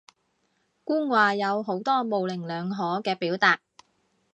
[0.83, 3.61] 官話有好多模棱兩可嘅表達